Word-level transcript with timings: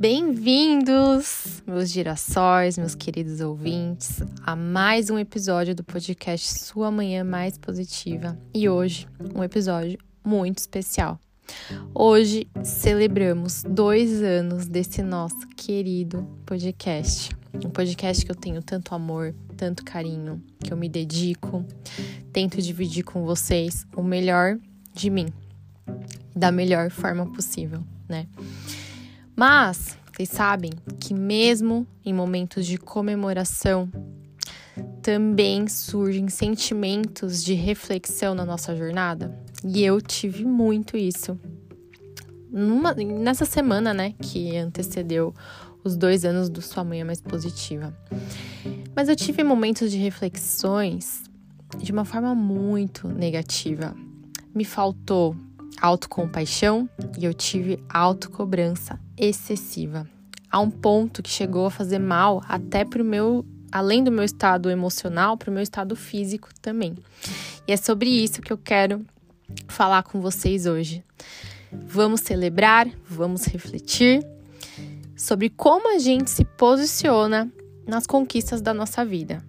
Bem-vindos, 0.00 1.62
meus 1.66 1.90
girassóis, 1.90 2.78
meus 2.78 2.94
queridos 2.94 3.42
ouvintes, 3.42 4.22
a 4.42 4.56
mais 4.56 5.10
um 5.10 5.18
episódio 5.18 5.74
do 5.74 5.84
podcast 5.84 6.58
Sua 6.58 6.90
Manhã 6.90 7.22
Mais 7.22 7.58
Positiva. 7.58 8.34
E 8.54 8.66
hoje, 8.66 9.06
um 9.34 9.44
episódio 9.44 9.98
muito 10.24 10.56
especial. 10.56 11.20
Hoje 11.94 12.48
celebramos 12.64 13.62
dois 13.62 14.22
anos 14.22 14.66
desse 14.66 15.02
nosso 15.02 15.46
querido 15.48 16.26
podcast. 16.46 17.36
Um 17.62 17.68
podcast 17.68 18.24
que 18.24 18.32
eu 18.32 18.36
tenho 18.36 18.62
tanto 18.62 18.94
amor, 18.94 19.34
tanto 19.54 19.84
carinho, 19.84 20.42
que 20.64 20.72
eu 20.72 20.78
me 20.78 20.88
dedico, 20.88 21.62
tento 22.32 22.62
dividir 22.62 23.04
com 23.04 23.26
vocês 23.26 23.86
o 23.94 24.02
melhor 24.02 24.58
de 24.94 25.10
mim, 25.10 25.26
da 26.34 26.50
melhor 26.50 26.88
forma 26.88 27.30
possível, 27.30 27.84
né? 28.08 28.26
Mas 29.40 29.96
vocês 30.12 30.28
sabem 30.28 30.70
que 30.98 31.14
mesmo 31.14 31.86
em 32.04 32.12
momentos 32.12 32.66
de 32.66 32.76
comemoração, 32.76 33.90
também 35.00 35.66
surgem 35.66 36.28
sentimentos 36.28 37.42
de 37.42 37.54
reflexão 37.54 38.34
na 38.34 38.44
nossa 38.44 38.76
jornada. 38.76 39.34
E 39.64 39.82
eu 39.82 39.98
tive 39.98 40.44
muito 40.44 40.94
isso. 40.94 41.40
Numa, 42.50 42.92
nessa 42.92 43.46
semana, 43.46 43.94
né, 43.94 44.12
que 44.20 44.58
antecedeu 44.58 45.34
os 45.82 45.96
dois 45.96 46.26
anos 46.26 46.50
do 46.50 46.60
Sua 46.60 46.84
Manhã 46.84 47.06
Mais 47.06 47.22
Positiva. 47.22 47.96
Mas 48.94 49.08
eu 49.08 49.16
tive 49.16 49.42
momentos 49.42 49.90
de 49.90 49.96
reflexões 49.96 51.22
de 51.78 51.92
uma 51.92 52.04
forma 52.04 52.34
muito 52.34 53.08
negativa. 53.08 53.96
Me 54.54 54.66
faltou 54.66 55.34
autocompaixão 55.80 56.88
e 57.18 57.24
eu 57.24 57.32
tive 57.32 57.82
autocobrança 57.88 58.98
excessiva. 59.16 60.08
A 60.50 60.60
um 60.60 60.70
ponto 60.70 61.22
que 61.22 61.30
chegou 61.30 61.66
a 61.66 61.70
fazer 61.70 61.98
mal 61.98 62.42
até 62.48 62.84
pro 62.84 63.04
meu, 63.04 63.44
além 63.70 64.02
do 64.02 64.10
meu 64.10 64.24
estado 64.24 64.68
emocional, 64.68 65.36
pro 65.36 65.52
meu 65.52 65.62
estado 65.62 65.94
físico 65.94 66.48
também. 66.60 66.96
E 67.66 67.72
é 67.72 67.76
sobre 67.76 68.10
isso 68.10 68.42
que 68.42 68.52
eu 68.52 68.58
quero 68.58 69.04
falar 69.68 70.02
com 70.02 70.20
vocês 70.20 70.66
hoje. 70.66 71.04
Vamos 71.72 72.20
celebrar, 72.20 72.88
vamos 73.08 73.44
refletir 73.44 74.26
sobre 75.16 75.50
como 75.50 75.94
a 75.94 75.98
gente 75.98 76.30
se 76.30 76.44
posiciona 76.44 77.50
nas 77.86 78.06
conquistas 78.06 78.60
da 78.60 78.74
nossa 78.74 79.04
vida. 79.04 79.42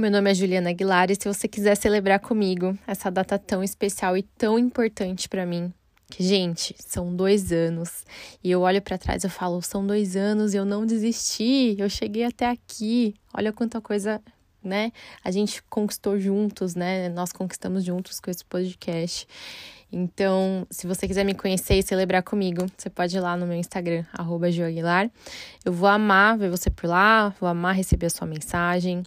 Meu 0.00 0.10
nome 0.10 0.30
é 0.30 0.34
Juliana 0.34 0.70
Aguilar 0.70 1.10
e 1.10 1.14
se 1.14 1.28
você 1.28 1.46
quiser 1.46 1.74
celebrar 1.74 2.20
comigo 2.20 2.74
essa 2.86 3.10
data 3.10 3.38
tão 3.38 3.62
especial 3.62 4.16
e 4.16 4.22
tão 4.22 4.58
importante 4.58 5.28
para 5.28 5.44
mim, 5.44 5.70
que 6.10 6.24
gente, 6.24 6.74
são 6.78 7.14
dois 7.14 7.52
anos 7.52 8.06
e 8.42 8.50
eu 8.50 8.62
olho 8.62 8.80
para 8.80 8.96
trás 8.96 9.24
e 9.24 9.28
falo, 9.28 9.60
são 9.60 9.86
dois 9.86 10.16
anos 10.16 10.54
eu 10.54 10.64
não 10.64 10.86
desisti, 10.86 11.76
eu 11.78 11.90
cheguei 11.90 12.24
até 12.24 12.48
aqui. 12.48 13.14
Olha 13.34 13.52
quanta 13.52 13.78
coisa, 13.78 14.22
né? 14.64 14.90
A 15.22 15.30
gente 15.30 15.62
conquistou 15.64 16.18
juntos, 16.18 16.74
né? 16.74 17.10
Nós 17.10 17.30
conquistamos 17.30 17.84
juntos 17.84 18.20
com 18.20 18.30
esse 18.30 18.42
podcast. 18.46 19.28
Então, 19.92 20.66
se 20.70 20.86
você 20.86 21.06
quiser 21.06 21.24
me 21.24 21.34
conhecer 21.34 21.74
e 21.74 21.82
celebrar 21.82 22.22
comigo, 22.22 22.64
você 22.74 22.88
pode 22.88 23.14
ir 23.14 23.20
lá 23.20 23.36
no 23.36 23.46
meu 23.46 23.58
Instagram, 23.58 24.06
arroba. 24.14 24.46
Eu 24.48 25.72
vou 25.74 25.90
amar 25.90 26.38
ver 26.38 26.48
você 26.48 26.70
por 26.70 26.88
lá, 26.88 27.34
vou 27.38 27.46
amar 27.46 27.74
receber 27.74 28.06
a 28.06 28.10
sua 28.10 28.26
mensagem 28.26 29.02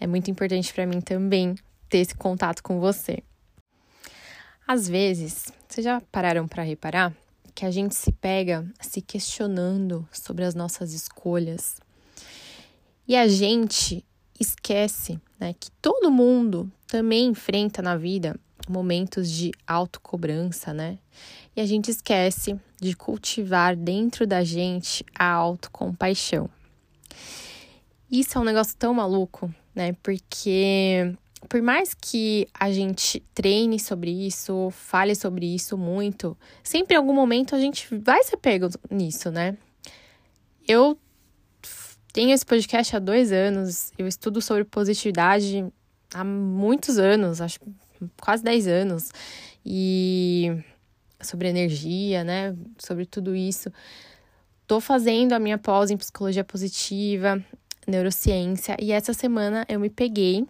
é 0.00 0.06
muito 0.06 0.30
importante 0.30 0.72
para 0.72 0.86
mim 0.86 1.00
também 1.00 1.54
ter 1.88 1.98
esse 1.98 2.14
contato 2.14 2.62
com 2.62 2.80
você. 2.80 3.22
Às 4.66 4.88
vezes, 4.88 5.52
vocês 5.66 5.84
já 5.84 6.00
pararam 6.12 6.46
para 6.46 6.62
reparar 6.62 7.14
que 7.54 7.64
a 7.64 7.70
gente 7.70 7.94
se 7.94 8.12
pega 8.12 8.64
se 8.80 9.00
questionando 9.00 10.06
sobre 10.12 10.44
as 10.44 10.54
nossas 10.54 10.92
escolhas 10.92 11.80
e 13.06 13.16
a 13.16 13.26
gente 13.26 14.04
esquece 14.38 15.18
né, 15.40 15.54
que 15.58 15.70
todo 15.82 16.10
mundo 16.10 16.70
também 16.86 17.26
enfrenta 17.28 17.80
na 17.80 17.96
vida 17.96 18.38
momentos 18.68 19.30
de 19.30 19.50
autocobrança, 19.66 20.74
né? 20.74 20.98
E 21.56 21.60
a 21.60 21.66
gente 21.66 21.90
esquece 21.90 22.60
de 22.80 22.94
cultivar 22.94 23.74
dentro 23.74 24.26
da 24.26 24.44
gente 24.44 25.04
a 25.18 25.30
autocompaixão. 25.30 26.50
Isso 28.10 28.38
é 28.38 28.40
um 28.40 28.44
negócio 28.44 28.76
tão 28.76 28.94
maluco, 28.94 29.52
né? 29.74 29.94
Porque 30.02 31.14
por 31.48 31.62
mais 31.62 31.94
que 31.94 32.48
a 32.52 32.72
gente 32.72 33.20
treine 33.34 33.78
sobre 33.78 34.10
isso, 34.10 34.70
fale 34.70 35.14
sobre 35.14 35.46
isso 35.46 35.76
muito, 35.76 36.36
sempre 36.62 36.94
em 36.94 36.98
algum 36.98 37.12
momento 37.12 37.54
a 37.54 37.60
gente 37.60 37.86
vai 37.98 38.22
ser 38.24 38.36
pego 38.38 38.68
nisso, 38.90 39.30
né? 39.30 39.56
Eu 40.66 40.98
tenho 42.12 42.32
esse 42.32 42.44
podcast 42.44 42.96
há 42.96 42.98
dois 42.98 43.30
anos, 43.30 43.92
eu 43.96 44.08
estudo 44.08 44.40
sobre 44.40 44.64
positividade 44.64 45.64
há 46.12 46.24
muitos 46.24 46.98
anos, 46.98 47.40
acho 47.40 47.60
quase 48.20 48.42
dez 48.42 48.66
anos, 48.66 49.10
e 49.64 50.62
sobre 51.20 51.48
energia, 51.48 52.24
né? 52.24 52.56
Sobre 52.78 53.06
tudo 53.06 53.36
isso. 53.36 53.70
Tô 54.66 54.80
fazendo 54.80 55.32
a 55.32 55.38
minha 55.38 55.58
pós 55.58 55.90
em 55.90 55.96
psicologia 55.96 56.44
positiva, 56.44 57.42
neurociência 57.88 58.76
e 58.80 58.92
essa 58.92 59.12
semana 59.12 59.64
eu 59.68 59.80
me 59.80 59.90
peguei 59.90 60.46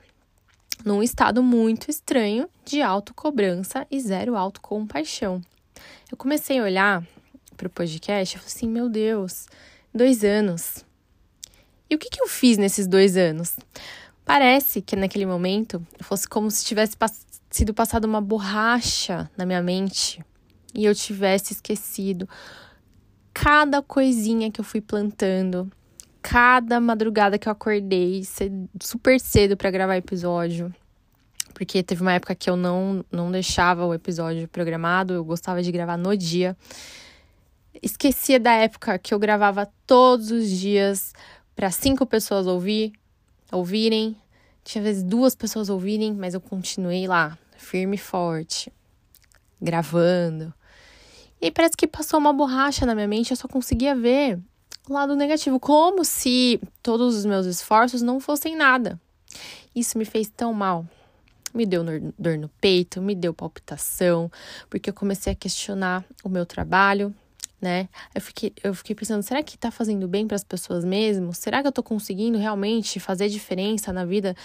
num 0.84 1.02
estado 1.02 1.42
muito 1.42 1.90
estranho 1.90 2.48
de 2.64 2.82
autocobrança 2.82 3.86
e 3.90 4.00
zero 4.00 4.36
autocompaixão. 4.36 5.40
Eu 6.10 6.16
comecei 6.16 6.58
a 6.58 6.64
olhar 6.64 7.06
para 7.56 7.66
o 7.66 7.70
podcast 7.70 8.36
e 8.36 8.38
falei 8.38 8.54
assim: 8.54 8.68
meu 8.68 8.88
Deus, 8.88 9.46
dois 9.94 10.24
anos. 10.24 10.84
E 11.88 11.94
o 11.94 11.98
que, 11.98 12.10
que 12.10 12.20
eu 12.20 12.28
fiz 12.28 12.58
nesses 12.58 12.86
dois 12.86 13.16
anos? 13.16 13.56
Parece 14.24 14.82
que 14.82 14.94
naquele 14.94 15.24
momento 15.24 15.84
fosse 16.00 16.28
como 16.28 16.50
se 16.50 16.64
tivesse 16.64 16.96
pass 16.96 17.26
sido 17.50 17.72
passada 17.72 18.06
uma 18.06 18.20
borracha 18.20 19.30
na 19.34 19.46
minha 19.46 19.62
mente 19.62 20.22
e 20.74 20.84
eu 20.84 20.94
tivesse 20.94 21.54
esquecido 21.54 22.28
cada 23.32 23.80
coisinha 23.80 24.50
que 24.50 24.60
eu 24.60 24.64
fui 24.64 24.80
plantando, 24.80 25.70
cada 26.22 26.80
madrugada 26.80 27.38
que 27.38 27.48
eu 27.48 27.52
acordei 27.52 28.22
super 28.80 29.20
cedo 29.20 29.56
para 29.56 29.70
gravar 29.70 29.96
episódio. 29.96 30.74
Porque 31.54 31.82
teve 31.82 32.02
uma 32.02 32.12
época 32.12 32.34
que 32.34 32.48
eu 32.48 32.56
não, 32.56 33.04
não 33.10 33.30
deixava 33.30 33.84
o 33.84 33.94
episódio 33.94 34.46
programado, 34.48 35.14
eu 35.14 35.24
gostava 35.24 35.62
de 35.62 35.72
gravar 35.72 35.96
no 35.96 36.16
dia. 36.16 36.56
Esquecia 37.82 38.38
da 38.38 38.52
época 38.52 38.98
que 38.98 39.12
eu 39.12 39.18
gravava 39.18 39.68
todos 39.86 40.30
os 40.30 40.48
dias 40.48 41.12
para 41.56 41.70
cinco 41.70 42.06
pessoas 42.06 42.46
ouvir, 42.46 42.92
ouvirem. 43.50 44.16
Tinha 44.62 44.84
vezes 44.84 45.02
duas 45.02 45.34
pessoas 45.34 45.68
ouvirem, 45.68 46.12
mas 46.12 46.34
eu 46.34 46.40
continuei 46.40 47.06
lá, 47.06 47.36
firme 47.56 47.96
e 47.96 47.98
forte, 47.98 48.72
gravando. 49.60 50.52
E 51.40 51.50
parece 51.50 51.76
que 51.76 51.86
passou 51.86 52.18
uma 52.20 52.32
borracha 52.32 52.84
na 52.84 52.94
minha 52.94 53.08
mente, 53.08 53.30
eu 53.30 53.36
só 53.36 53.48
conseguia 53.48 53.94
ver 53.94 54.38
lado 54.92 55.14
negativo, 55.16 55.58
como 55.58 56.04
se 56.04 56.60
todos 56.82 57.16
os 57.16 57.24
meus 57.24 57.46
esforços 57.46 58.02
não 58.02 58.20
fossem 58.20 58.56
nada. 58.56 59.00
Isso 59.74 59.98
me 59.98 60.04
fez 60.04 60.28
tão 60.28 60.52
mal. 60.52 60.86
Me 61.54 61.64
deu 61.64 61.82
dor 62.18 62.38
no 62.38 62.48
peito, 62.60 63.00
me 63.00 63.14
deu 63.14 63.32
palpitação, 63.32 64.30
porque 64.68 64.90
eu 64.90 64.94
comecei 64.94 65.32
a 65.32 65.36
questionar 65.36 66.04
o 66.22 66.28
meu 66.28 66.44
trabalho, 66.44 67.14
né? 67.60 67.88
Eu 68.14 68.20
fiquei, 68.20 68.52
eu 68.62 68.74
fiquei 68.74 68.94
pensando, 68.94 69.22
será 69.22 69.42
que 69.42 69.56
tá 69.56 69.70
fazendo 69.70 70.06
bem 70.06 70.26
para 70.26 70.36
as 70.36 70.44
pessoas 70.44 70.84
mesmo? 70.84 71.32
Será 71.32 71.62
que 71.62 71.68
eu 71.68 71.72
tô 71.72 71.82
conseguindo 71.82 72.38
realmente 72.38 73.00
fazer 73.00 73.28
diferença 73.28 73.92
na 73.92 74.04
vida 74.04 74.36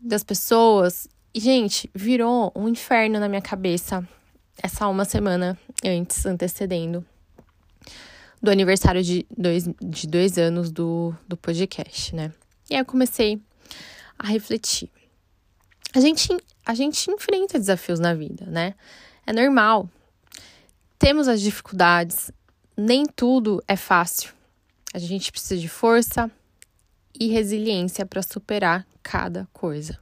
das 0.00 0.24
pessoas? 0.24 1.08
E, 1.32 1.40
gente, 1.40 1.88
virou 1.94 2.52
um 2.54 2.68
inferno 2.68 3.20
na 3.20 3.28
minha 3.28 3.42
cabeça 3.42 4.06
essa 4.60 4.88
uma 4.88 5.04
semana 5.04 5.56
antes, 5.84 6.26
antecedendo 6.26 7.04
do 8.42 8.50
aniversário 8.50 9.02
de 9.02 9.26
dois, 9.36 9.64
de 9.80 10.06
dois 10.06 10.38
anos 10.38 10.70
do, 10.70 11.14
do 11.26 11.36
podcast, 11.36 12.14
né? 12.14 12.32
E 12.70 12.74
aí 12.74 12.80
eu 12.80 12.84
comecei 12.84 13.40
a 14.18 14.26
refletir. 14.26 14.90
A 15.94 16.00
gente, 16.00 16.28
a 16.64 16.74
gente 16.74 17.10
enfrenta 17.10 17.58
desafios 17.58 17.98
na 17.98 18.14
vida, 18.14 18.46
né? 18.46 18.74
É 19.26 19.32
normal. 19.32 19.88
Temos 20.98 21.28
as 21.28 21.40
dificuldades, 21.40 22.30
nem 22.76 23.06
tudo 23.06 23.62
é 23.66 23.76
fácil. 23.76 24.32
A 24.92 24.98
gente 24.98 25.30
precisa 25.30 25.60
de 25.60 25.68
força 25.68 26.30
e 27.18 27.28
resiliência 27.28 28.06
para 28.06 28.22
superar 28.22 28.86
cada 29.02 29.48
coisa. 29.52 29.98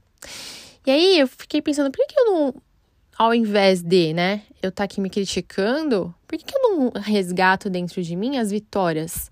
E 0.85 0.91
aí 0.91 1.19
eu 1.19 1.27
fiquei 1.27 1.61
pensando, 1.61 1.91
por 1.91 2.05
que 2.05 2.19
eu 2.19 2.25
não 2.25 2.55
ao 3.17 3.33
invés 3.33 3.81
de, 3.81 4.13
né, 4.13 4.43
eu 4.61 4.69
estar 4.69 4.81
tá 4.81 4.83
aqui 4.83 5.01
me 5.01 5.09
criticando, 5.09 6.13
por 6.27 6.37
que, 6.37 6.45
que 6.45 6.55
eu 6.55 6.61
não 6.61 6.91
resgato 7.01 7.69
dentro 7.69 8.01
de 8.03 8.15
mim 8.15 8.37
as 8.37 8.51
vitórias? 8.51 9.31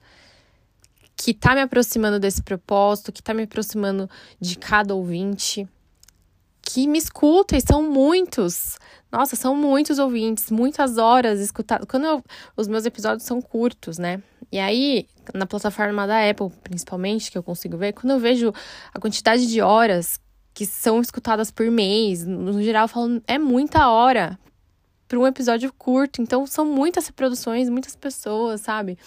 Que 1.15 1.33
tá 1.33 1.53
me 1.53 1.61
aproximando 1.61 2.19
desse 2.19 2.41
propósito, 2.41 3.11
que 3.11 3.21
tá 3.21 3.33
me 3.33 3.43
aproximando 3.43 4.09
de 4.39 4.57
cada 4.57 4.95
ouvinte, 4.95 5.67
que 6.61 6.87
me 6.87 6.97
escutam, 6.97 7.57
e 7.57 7.61
são 7.61 7.83
muitos. 7.83 8.77
Nossa, 9.11 9.35
são 9.35 9.55
muitos 9.55 9.99
ouvintes, 9.99 10.49
muitas 10.49 10.97
horas 10.97 11.39
escutadas. 11.39 11.85
Quando 11.87 12.05
eu, 12.05 12.23
os 12.57 12.67
meus 12.67 12.85
episódios 12.85 13.23
são 13.23 13.39
curtos, 13.39 13.97
né? 13.97 14.21
E 14.51 14.59
aí, 14.59 15.07
na 15.33 15.45
plataforma 15.45 16.07
da 16.07 16.29
Apple, 16.29 16.49
principalmente, 16.63 17.31
que 17.31 17.37
eu 17.37 17.43
consigo 17.43 17.77
ver, 17.77 17.93
quando 17.93 18.11
eu 18.11 18.19
vejo 18.19 18.51
a 18.93 18.99
quantidade 18.99 19.47
de 19.47 19.61
horas 19.61 20.19
que 20.55 20.65
são 20.65 21.01
escutadas 21.01 21.51
por 21.51 21.69
mês, 21.69 22.25
no 22.25 22.63
geral, 22.63 22.87
falo, 22.87 23.21
é 23.27 23.37
muita 23.37 23.89
hora 23.89 24.39
para 25.05 25.19
um 25.19 25.27
episódio 25.27 25.71
curto. 25.73 26.21
Então, 26.21 26.47
são 26.47 26.65
muitas 26.65 27.05
reproduções, 27.07 27.67
muitas 27.67 27.93
pessoas, 27.93 28.61
sabe? 28.61 28.97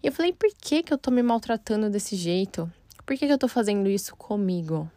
E 0.00 0.06
eu 0.06 0.12
falei, 0.12 0.32
por 0.32 0.48
que, 0.56 0.84
que 0.84 0.94
eu 0.94 0.96
tô 0.96 1.10
me 1.10 1.20
maltratando 1.20 1.90
desse 1.90 2.14
jeito? 2.14 2.70
Por 3.04 3.16
que, 3.16 3.26
que 3.26 3.32
eu 3.32 3.38
tô 3.38 3.48
fazendo 3.48 3.88
isso 3.90 4.14
comigo? 4.14 4.88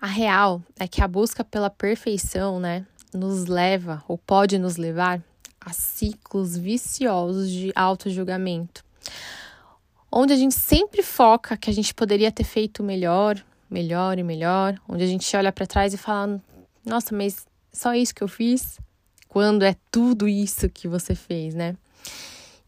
A 0.00 0.06
real 0.06 0.62
é 0.78 0.86
que 0.86 1.02
a 1.02 1.08
busca 1.08 1.42
pela 1.42 1.68
perfeição, 1.68 2.60
né, 2.60 2.86
nos 3.12 3.46
leva 3.46 4.04
ou 4.06 4.16
pode 4.16 4.56
nos 4.56 4.76
levar 4.76 5.20
a 5.60 5.72
ciclos 5.72 6.56
viciosos 6.56 7.50
de 7.50 7.72
auto-julgamento, 7.74 8.84
onde 10.12 10.32
a 10.32 10.36
gente 10.36 10.54
sempre 10.54 11.02
foca 11.02 11.56
que 11.56 11.70
a 11.70 11.72
gente 11.72 11.92
poderia 11.92 12.30
ter 12.30 12.44
feito 12.44 12.82
melhor, 12.82 13.42
melhor 13.70 14.18
e 14.18 14.22
melhor, 14.22 14.74
onde 14.88 15.04
a 15.04 15.06
gente 15.06 15.36
olha 15.36 15.52
para 15.52 15.66
trás 15.66 15.94
e 15.94 15.96
fala: 15.96 16.40
"Nossa, 16.84 17.14
mas 17.14 17.46
só 17.72 17.94
isso 17.94 18.14
que 18.14 18.22
eu 18.22 18.28
fiz?" 18.28 18.78
Quando 19.28 19.64
é 19.64 19.74
tudo 19.90 20.28
isso 20.28 20.68
que 20.68 20.86
você 20.86 21.14
fez, 21.14 21.54
né? 21.54 21.76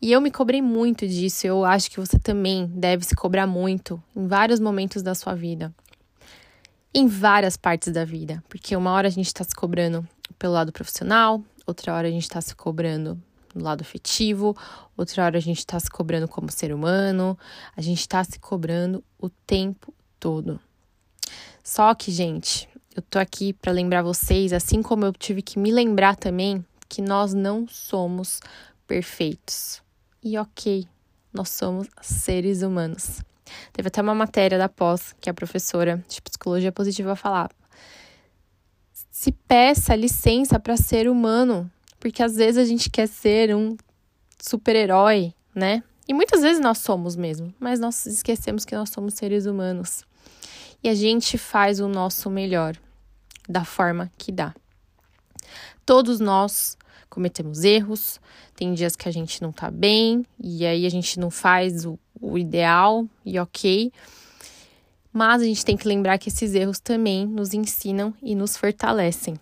E 0.02 0.10
eu 0.12 0.20
me 0.20 0.30
cobrei 0.30 0.60
muito 0.60 1.06
disso, 1.06 1.46
eu 1.46 1.64
acho 1.64 1.90
que 1.90 2.00
você 2.00 2.18
também 2.18 2.66
deve 2.66 3.04
se 3.04 3.14
cobrar 3.14 3.46
muito 3.46 4.02
em 4.14 4.26
vários 4.26 4.58
momentos 4.58 5.02
da 5.02 5.14
sua 5.14 5.34
vida 5.34 5.72
em 6.96 7.06
várias 7.06 7.58
partes 7.58 7.92
da 7.92 8.06
vida, 8.06 8.42
porque 8.48 8.74
uma 8.74 8.90
hora 8.90 9.06
a 9.06 9.10
gente 9.10 9.26
está 9.26 9.44
se 9.44 9.54
cobrando 9.54 10.08
pelo 10.38 10.54
lado 10.54 10.72
profissional, 10.72 11.44
outra 11.66 11.92
hora 11.92 12.08
a 12.08 12.10
gente 12.10 12.22
está 12.22 12.40
se 12.40 12.56
cobrando 12.56 13.20
no 13.54 13.62
lado 13.62 13.82
afetivo, 13.82 14.56
outra 14.96 15.26
hora 15.26 15.36
a 15.36 15.40
gente 15.40 15.58
está 15.58 15.78
se 15.78 15.90
cobrando 15.90 16.26
como 16.26 16.50
ser 16.50 16.72
humano, 16.72 17.38
a 17.76 17.82
gente 17.82 18.00
está 18.00 18.24
se 18.24 18.38
cobrando 18.38 19.04
o 19.18 19.28
tempo 19.28 19.92
todo. 20.18 20.58
Só 21.76 21.94
que, 21.94 22.10
gente, 22.10 22.66
eu 22.96 23.02
tô 23.02 23.18
aqui 23.18 23.52
para 23.52 23.70
lembrar 23.70 24.02
vocês, 24.02 24.54
assim 24.54 24.80
como 24.80 25.04
eu 25.04 25.12
tive 25.12 25.42
que 25.42 25.58
me 25.58 25.70
lembrar 25.70 26.16
também, 26.16 26.64
que 26.88 27.02
nós 27.02 27.34
não 27.34 27.68
somos 27.68 28.40
perfeitos. 28.86 29.82
E 30.24 30.38
ok, 30.38 30.86
nós 31.34 31.50
somos 31.50 31.86
seres 32.00 32.62
humanos. 32.62 33.20
Teve 33.74 33.88
até 33.88 34.00
uma 34.00 34.14
matéria 34.14 34.56
da 34.56 34.70
pós 34.70 35.14
que 35.20 35.28
a 35.28 35.34
professora 35.34 36.02
de 36.08 36.22
psicologia 36.22 36.72
positiva 36.72 37.14
falava. 37.14 37.50
Se 39.10 39.30
peça 39.30 39.94
licença 39.94 40.58
para 40.58 40.78
ser 40.78 41.10
humano, 41.10 41.70
porque 42.00 42.22
às 42.22 42.36
vezes 42.36 42.56
a 42.56 42.64
gente 42.64 42.88
quer 42.88 43.06
ser 43.06 43.54
um 43.54 43.76
super-herói, 44.40 45.34
né? 45.54 45.82
E 46.08 46.14
muitas 46.14 46.40
vezes 46.40 46.58
nós 46.58 46.78
somos 46.78 47.16
mesmo, 47.16 47.54
mas 47.60 47.78
nós 47.78 48.06
esquecemos 48.06 48.64
que 48.64 48.74
nós 48.74 48.88
somos 48.88 49.12
seres 49.12 49.44
humanos. 49.44 50.06
E 50.86 50.88
a 50.88 50.94
gente 50.94 51.36
faz 51.36 51.80
o 51.80 51.88
nosso 51.88 52.30
melhor 52.30 52.76
da 53.48 53.64
forma 53.64 54.10
que 54.16 54.30
dá. 54.30 54.54
Todos 55.84 56.20
nós 56.20 56.78
cometemos 57.10 57.64
erros, 57.64 58.20
tem 58.54 58.72
dias 58.72 58.94
que 58.94 59.08
a 59.08 59.12
gente 59.12 59.42
não 59.42 59.52
tá 59.52 59.70
bem 59.70 60.24
e 60.42 60.64
aí 60.64 60.86
a 60.86 60.88
gente 60.88 61.18
não 61.18 61.30
faz 61.30 61.84
o 61.84 61.98
o 62.20 62.38
ideal 62.38 63.06
e 63.24 63.38
ok. 63.38 63.92
Mas 65.12 65.42
a 65.42 65.44
gente 65.44 65.64
tem 65.64 65.76
que 65.76 65.88
lembrar 65.88 66.18
que 66.18 66.28
esses 66.28 66.54
erros 66.54 66.78
também 66.78 67.26
nos 67.26 67.54
ensinam 67.54 68.12
e 68.22 68.34
nos 68.34 68.56
fortalecem. 68.56 69.34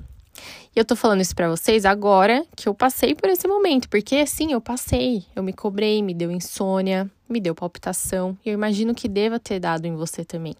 E 0.75 0.79
eu 0.79 0.85
tô 0.85 0.97
falando 0.97 1.21
isso 1.21 1.35
para 1.35 1.49
vocês 1.49 1.85
agora 1.85 2.45
que 2.57 2.69
eu 2.69 2.75
passei 2.75 3.15
por 3.15 3.29
esse 3.29 3.47
momento, 3.47 3.89
porque 3.89 4.17
assim, 4.17 4.53
eu 4.53 4.61
passei, 4.61 5.25
eu 5.35 5.43
me 5.43 5.53
cobrei, 5.53 6.03
me 6.03 6.13
deu 6.13 6.31
insônia, 6.31 7.11
me 7.29 7.41
deu 7.41 7.55
palpitação, 7.55 8.37
e 8.45 8.49
eu 8.49 8.55
imagino 8.55 8.95
que 8.95 9.09
deva 9.09 9.39
ter 9.39 9.61
dado 9.61 9.87
em 9.87 9.95
você 9.95 10.25
também. 10.25 10.55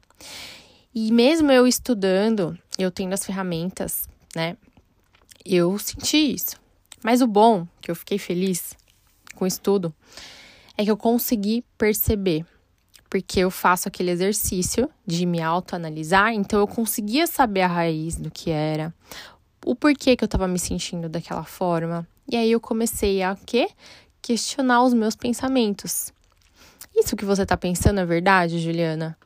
E 0.95 1.11
mesmo 1.11 1.51
eu 1.51 1.67
estudando, 1.67 2.57
eu 2.79 2.91
tendo 2.91 3.15
as 3.15 3.27
ferramentas, 3.27 4.09
né? 4.35 4.57
Eu 5.45 5.77
senti 5.79 6.17
isso. 6.35 6.57
Mas 7.03 7.21
o 7.21 7.27
bom, 7.27 7.67
que 7.81 7.91
eu 7.91 7.97
fiquei 7.97 8.17
feliz 8.17 8.75
com 9.35 9.45
o 9.45 9.49
estudo, 9.49 9.93
é 10.79 10.85
que 10.85 10.91
eu 10.91 10.97
consegui 10.97 11.65
perceber, 11.77 12.47
porque 13.11 13.41
eu 13.41 13.51
faço 13.51 13.89
aquele 13.89 14.11
exercício 14.11 14.89
de 15.05 15.27
me 15.27 15.43
autoanalisar, 15.43 16.33
então 16.33 16.61
eu 16.61 16.67
conseguia 16.67 17.27
saber 17.27 17.63
a 17.63 17.69
raiz 17.69 18.17
do 18.17 18.31
que 18.31 18.51
era, 18.51 18.95
o 19.67 19.75
porquê 19.75 20.17
que 20.17 20.23
eu 20.23 20.27
estava 20.27 20.47
me 20.47 20.59
sentindo 20.59 21.09
daquela 21.09 21.45
forma. 21.45 22.07
E 22.31 22.37
aí 22.37 22.53
eu 22.53 22.61
comecei 22.61 23.23
a 23.23 23.37
quê? 23.45 23.69
Questionar 24.23 24.83
os 24.85 24.95
meus 24.95 25.17
pensamentos. 25.17 26.13
Isso 26.95 27.17
que 27.17 27.25
você 27.25 27.43
está 27.43 27.57
pensando 27.57 27.99
é 28.01 28.07
verdade, 28.07 28.61
Juliana? 28.61 29.19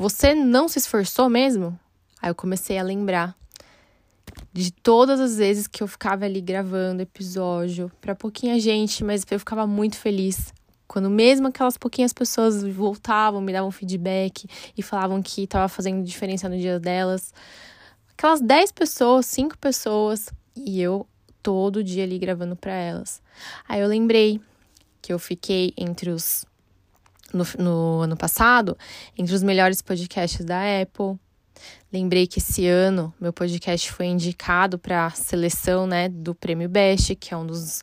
Você 0.00 0.34
não 0.34 0.66
se 0.66 0.78
esforçou 0.78 1.28
mesmo? 1.28 1.78
Aí 2.22 2.30
eu 2.30 2.34
comecei 2.34 2.78
a 2.78 2.82
lembrar 2.82 3.36
de 4.50 4.72
todas 4.72 5.20
as 5.20 5.36
vezes 5.36 5.66
que 5.66 5.82
eu 5.82 5.86
ficava 5.86 6.24
ali 6.24 6.40
gravando 6.40 7.02
episódio 7.02 7.92
para 8.00 8.14
pouquinha 8.14 8.58
gente, 8.58 9.04
mas 9.04 9.26
eu 9.30 9.38
ficava 9.38 9.66
muito 9.66 9.98
feliz 9.98 10.54
quando 10.88 11.10
mesmo 11.10 11.48
aquelas 11.48 11.76
pouquinhas 11.76 12.14
pessoas 12.14 12.62
voltavam, 12.62 13.42
me 13.42 13.52
davam 13.52 13.70
feedback 13.70 14.48
e 14.74 14.82
falavam 14.82 15.20
que 15.20 15.42
estava 15.42 15.68
fazendo 15.68 16.02
diferença 16.02 16.48
no 16.48 16.56
dia 16.56 16.80
delas. 16.80 17.34
Aquelas 18.12 18.40
10 18.40 18.72
pessoas, 18.72 19.26
5 19.26 19.58
pessoas, 19.58 20.30
e 20.56 20.80
eu 20.80 21.06
todo 21.42 21.84
dia 21.84 22.04
ali 22.04 22.18
gravando 22.18 22.56
para 22.56 22.72
elas. 22.72 23.20
Aí 23.68 23.82
eu 23.82 23.86
lembrei 23.86 24.40
que 25.02 25.12
eu 25.12 25.18
fiquei 25.18 25.74
entre 25.76 26.08
os. 26.08 26.46
No, 27.32 27.44
no 27.58 28.00
ano 28.00 28.16
passado, 28.16 28.76
entre 29.16 29.34
os 29.34 29.42
melhores 29.42 29.80
podcasts 29.80 30.44
da 30.44 30.60
Apple. 30.80 31.18
Lembrei 31.92 32.26
que 32.26 32.38
esse 32.38 32.66
ano 32.66 33.12
meu 33.20 33.32
podcast 33.32 33.90
foi 33.92 34.06
indicado 34.06 34.78
para 34.78 35.06
a 35.06 35.10
seleção 35.10 35.86
né, 35.86 36.08
do 36.08 36.34
Prêmio 36.34 36.68
Best, 36.68 37.14
que 37.16 37.34
é 37.34 37.36
um 37.36 37.46
dos 37.46 37.82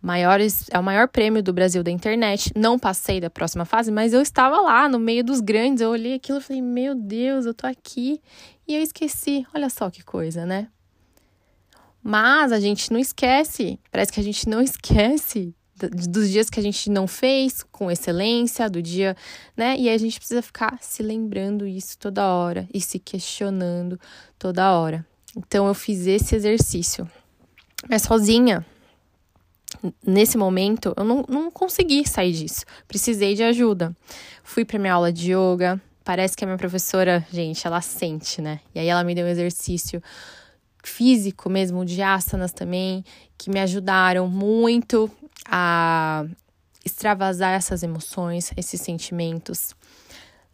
maiores, 0.00 0.66
é 0.70 0.78
o 0.78 0.82
maior 0.82 1.08
prêmio 1.08 1.42
do 1.42 1.52
Brasil 1.52 1.82
da 1.82 1.90
internet. 1.90 2.50
Não 2.56 2.78
passei 2.78 3.20
da 3.20 3.28
próxima 3.28 3.64
fase, 3.64 3.92
mas 3.92 4.12
eu 4.12 4.20
estava 4.20 4.60
lá 4.60 4.88
no 4.88 4.98
meio 4.98 5.22
dos 5.22 5.40
grandes. 5.40 5.82
Eu 5.82 5.90
olhei 5.90 6.14
aquilo 6.14 6.38
e 6.38 6.40
falei: 6.40 6.62
"Meu 6.62 6.94
Deus, 6.94 7.46
eu 7.46 7.54
tô 7.54 7.66
aqui". 7.66 8.20
E 8.66 8.74
eu 8.74 8.82
esqueci. 8.82 9.46
Olha 9.54 9.68
só 9.68 9.90
que 9.90 10.02
coisa, 10.02 10.46
né? 10.46 10.68
Mas 12.02 12.50
a 12.52 12.58
gente 12.58 12.90
não 12.92 12.98
esquece. 12.98 13.78
Parece 13.90 14.12
que 14.12 14.20
a 14.20 14.22
gente 14.22 14.48
não 14.48 14.60
esquece 14.62 15.54
dos 15.88 16.30
dias 16.30 16.50
que 16.50 16.60
a 16.60 16.62
gente 16.62 16.90
não 16.90 17.06
fez 17.06 17.62
com 17.62 17.90
excelência, 17.90 18.68
do 18.68 18.82
dia, 18.82 19.16
né? 19.56 19.76
E 19.78 19.88
a 19.88 19.96
gente 19.96 20.18
precisa 20.18 20.42
ficar 20.42 20.78
se 20.80 21.02
lembrando 21.02 21.66
isso 21.66 21.98
toda 21.98 22.26
hora 22.26 22.68
e 22.72 22.80
se 22.80 22.98
questionando 22.98 23.98
toda 24.38 24.72
hora. 24.72 25.06
Então 25.36 25.66
eu 25.66 25.74
fiz 25.74 26.06
esse 26.06 26.34
exercício. 26.34 27.08
Mas 27.88 28.02
sozinha, 28.02 28.64
nesse 30.06 30.36
momento, 30.36 30.92
eu 30.96 31.04
não, 31.04 31.24
não 31.28 31.50
consegui 31.50 32.06
sair 32.06 32.32
disso. 32.32 32.64
Precisei 32.86 33.34
de 33.34 33.42
ajuda. 33.42 33.96
Fui 34.42 34.64
para 34.64 34.78
minha 34.78 34.94
aula 34.94 35.12
de 35.12 35.32
yoga. 35.32 35.80
Parece 36.04 36.36
que 36.36 36.44
a 36.44 36.46
minha 36.46 36.58
professora, 36.58 37.24
gente, 37.32 37.66
ela 37.66 37.80
sente, 37.80 38.42
né? 38.42 38.60
E 38.74 38.80
aí 38.80 38.88
ela 38.88 39.04
me 39.04 39.14
deu 39.14 39.26
um 39.26 39.28
exercício 39.28 40.02
físico 40.82 41.50
mesmo, 41.50 41.84
de 41.84 42.02
asanas 42.02 42.52
também, 42.52 43.04
que 43.36 43.50
me 43.50 43.60
ajudaram 43.60 44.26
muito 44.26 45.10
a 45.50 46.24
extravasar 46.84 47.54
essas 47.54 47.82
emoções, 47.82 48.52
esses 48.56 48.80
sentimentos. 48.80 49.74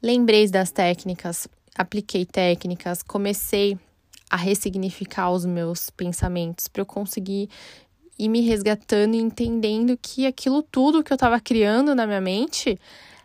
Lembrei 0.03 0.49
das 0.49 0.71
técnicas, 0.71 1.47
apliquei 1.77 2.25
técnicas, 2.25 3.03
comecei 3.03 3.79
a 4.31 4.37
ressignificar 4.37 5.31
os 5.31 5.45
meus 5.45 5.91
pensamentos 5.91 6.67
para 6.67 6.81
eu 6.81 6.87
conseguir 6.87 7.49
e 8.19 8.29
me 8.29 8.41
resgatando 8.41 9.15
e 9.15 9.19
entendendo 9.19 9.97
que 10.01 10.27
aquilo 10.27 10.63
tudo 10.63 11.05
que 11.05 11.13
eu 11.13 11.17
estava 11.17 11.39
criando 11.39 11.95
na 11.95 12.07
minha 12.07 12.21
mente 12.21 12.79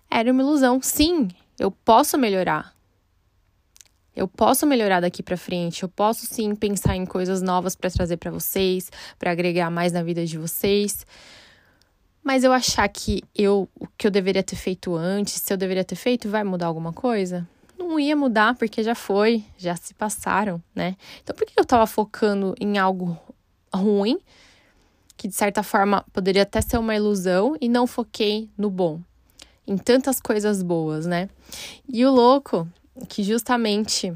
era 0.09 0.31
uma 0.31 0.41
ilusão. 0.41 0.81
Sim, 0.81 1.29
eu 1.57 1.71
posso 1.71 2.17
melhorar. 2.17 2.75
Eu 4.13 4.27
posso 4.27 4.67
melhorar 4.67 4.99
daqui 4.99 5.23
para 5.23 5.37
frente. 5.37 5.83
Eu 5.83 5.89
posso 5.89 6.25
sim 6.25 6.53
pensar 6.53 6.97
em 6.97 7.05
coisas 7.05 7.41
novas 7.41 7.75
para 7.75 7.89
trazer 7.89 8.17
para 8.17 8.29
vocês, 8.29 8.91
para 9.17 9.31
agregar 9.31 9.71
mais 9.71 9.93
na 9.93 10.03
vida 10.03 10.25
de 10.25 10.37
vocês. 10.37 11.05
Mas 12.23 12.43
eu 12.43 12.53
achar 12.53 12.87
que 12.87 13.23
eu 13.35 13.67
o 13.79 13.87
que 13.97 14.05
eu 14.05 14.11
deveria 14.11 14.43
ter 14.43 14.55
feito 14.55 14.95
antes, 14.95 15.41
se 15.41 15.51
eu 15.51 15.57
deveria 15.57 15.83
ter 15.83 15.95
feito, 15.95 16.29
vai 16.29 16.43
mudar 16.43 16.67
alguma 16.67 16.93
coisa? 16.93 17.47
Não 17.77 17.99
ia 17.99 18.15
mudar 18.15 18.55
porque 18.55 18.83
já 18.83 18.93
foi, 18.93 19.43
já 19.57 19.75
se 19.75 19.93
passaram, 19.93 20.61
né? 20.75 20.95
Então 21.23 21.35
por 21.35 21.45
que 21.45 21.59
eu 21.59 21.65
tava 21.65 21.87
focando 21.87 22.55
em 22.59 22.77
algo 22.77 23.17
ruim 23.73 24.19
que 25.17 25.27
de 25.27 25.35
certa 25.35 25.61
forma 25.61 26.03
poderia 26.11 26.41
até 26.41 26.61
ser 26.61 26.77
uma 26.77 26.95
ilusão 26.95 27.55
e 27.61 27.69
não 27.69 27.85
foquei 27.85 28.49
no 28.57 28.71
bom, 28.71 28.99
em 29.67 29.77
tantas 29.77 30.19
coisas 30.19 30.63
boas, 30.63 31.05
né? 31.05 31.29
E 31.87 32.03
o 32.03 32.11
louco 32.11 32.67
que 33.07 33.23
justamente 33.23 34.11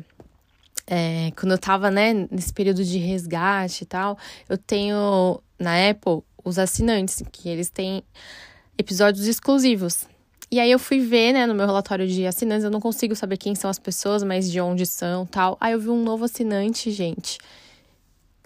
é, 0.87 1.31
quando 1.35 1.51
eu 1.51 1.57
tava, 1.57 1.89
né, 1.89 2.27
nesse 2.31 2.53
período 2.53 2.83
de 2.83 2.97
resgate 2.97 3.83
e 3.83 3.85
tal, 3.85 4.17
eu 4.47 4.57
tenho 4.57 5.41
na 5.59 5.89
Apple 5.89 6.23
os 6.45 6.57
assinantes, 6.59 7.21
que 7.31 7.49
eles 7.49 7.69
têm 7.69 8.03
episódios 8.77 9.27
exclusivos. 9.27 10.07
E 10.51 10.59
aí 10.59 10.71
eu 10.71 10.77
fui 10.79 10.99
ver, 10.99 11.33
né, 11.33 11.45
no 11.45 11.55
meu 11.55 11.65
relatório 11.65 12.07
de 12.07 12.25
assinantes, 12.25 12.63
eu 12.63 12.71
não 12.71 12.79
consigo 12.79 13.15
saber 13.15 13.37
quem 13.37 13.55
são 13.55 13.69
as 13.69 13.79
pessoas, 13.79 14.23
mas 14.23 14.49
de 14.49 14.61
onde 14.61 14.85
são, 14.85 15.25
tal. 15.25 15.57
Aí 15.59 15.73
eu 15.73 15.79
vi 15.79 15.89
um 15.89 16.03
novo 16.03 16.25
assinante, 16.25 16.91
gente, 16.91 17.39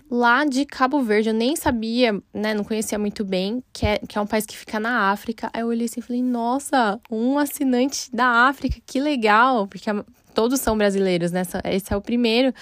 lá 0.09 0.45
de 0.45 0.65
Cabo 0.65 1.01
Verde, 1.01 1.29
eu 1.29 1.33
nem 1.33 1.55
sabia, 1.55 2.19
né, 2.33 2.53
não 2.53 2.63
conhecia 2.63 2.97
muito 2.97 3.23
bem, 3.23 3.61
que 3.71 3.85
é, 3.85 3.99
que 3.99 4.17
é 4.17 4.21
um 4.21 4.25
país 4.25 4.45
que 4.45 4.57
fica 4.57 4.79
na 4.79 5.11
África. 5.11 5.49
Aí 5.53 5.61
eu 5.61 5.67
olhei 5.67 5.85
assim 5.85 5.99
e 5.99 6.03
falei, 6.03 6.23
nossa, 6.23 6.99
um 7.11 7.37
assinante 7.37 8.09
da 8.13 8.47
África, 8.47 8.79
que 8.85 8.99
legal, 8.99 9.67
porque 9.67 9.89
todos 10.33 10.59
são 10.61 10.77
brasileiros, 10.77 11.31
né? 11.31 11.43
Esse 11.65 11.93
é 11.93 11.97
o 11.97 12.01
primeiro 12.01 12.53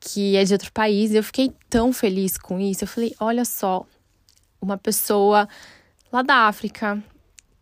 que 0.00 0.36
é 0.36 0.44
de 0.44 0.52
outro 0.52 0.72
país. 0.72 1.14
Eu 1.14 1.22
fiquei 1.22 1.52
tão 1.70 1.92
feliz 1.92 2.36
com 2.36 2.60
isso. 2.60 2.84
Eu 2.84 2.88
falei, 2.88 3.14
olha 3.18 3.44
só, 3.44 3.86
uma 4.64 4.78
pessoa 4.78 5.48
lá 6.10 6.22
da 6.22 6.46
África 6.48 7.02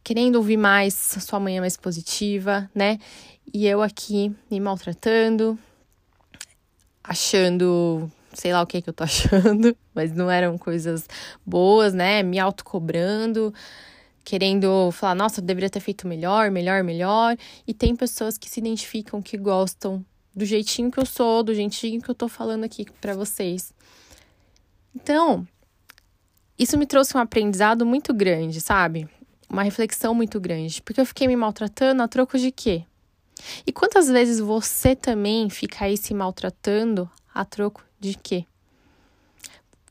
querendo 0.04 0.36
ouvir 0.36 0.56
mais, 0.56 0.94
sua 0.94 1.38
manhã 1.38 1.60
mais 1.60 1.76
positiva, 1.76 2.70
né? 2.74 2.98
E 3.52 3.66
eu 3.66 3.82
aqui 3.82 4.34
me 4.50 4.58
maltratando, 4.58 5.58
achando, 7.04 8.10
sei 8.32 8.52
lá 8.52 8.62
o 8.62 8.66
que 8.66 8.82
que 8.82 8.88
eu 8.88 8.94
tô 8.94 9.04
achando, 9.04 9.76
mas 9.94 10.12
não 10.12 10.30
eram 10.30 10.56
coisas 10.58 11.08
boas, 11.44 11.92
né? 11.92 12.22
Me 12.22 12.38
autocobrando, 12.38 13.52
querendo 14.24 14.90
falar, 14.92 15.14
nossa, 15.14 15.40
eu 15.40 15.44
deveria 15.44 15.70
ter 15.70 15.80
feito 15.80 16.06
melhor, 16.06 16.50
melhor, 16.50 16.82
melhor. 16.82 17.36
E 17.66 17.74
tem 17.74 17.94
pessoas 17.94 18.36
que 18.38 18.48
se 18.48 18.60
identificam, 18.60 19.22
que 19.22 19.36
gostam 19.36 20.04
do 20.34 20.44
jeitinho 20.44 20.90
que 20.90 20.98
eu 20.98 21.06
sou, 21.06 21.42
do 21.42 21.54
jeitinho 21.54 22.00
que 22.00 22.10
eu 22.10 22.14
tô 22.14 22.28
falando 22.28 22.64
aqui 22.64 22.86
para 23.00 23.14
vocês. 23.14 23.72
Então, 24.94 25.46
isso 26.62 26.78
me 26.78 26.86
trouxe 26.86 27.16
um 27.16 27.20
aprendizado 27.20 27.84
muito 27.84 28.14
grande, 28.14 28.60
sabe? 28.60 29.08
Uma 29.48 29.62
reflexão 29.62 30.14
muito 30.14 30.40
grande, 30.40 30.80
porque 30.82 31.00
eu 31.00 31.06
fiquei 31.06 31.26
me 31.26 31.36
maltratando 31.36 32.02
a 32.02 32.08
troco 32.08 32.38
de 32.38 32.52
quê? 32.52 32.84
E 33.66 33.72
quantas 33.72 34.08
vezes 34.08 34.38
você 34.38 34.94
também 34.94 35.50
fica 35.50 35.84
aí 35.84 35.96
se 35.96 36.14
maltratando 36.14 37.10
a 37.34 37.44
troco 37.44 37.82
de 37.98 38.16
quê? 38.16 38.44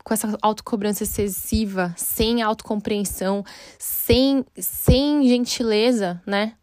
Com 0.04 0.14
essa 0.14 0.38
autocobrança 0.42 1.04
excessiva, 1.04 1.94
sem 1.98 2.42
autocompreensão, 2.42 3.44
sem, 3.78 4.46
sem 4.58 5.28
gentileza, 5.28 6.22
né? 6.26 6.54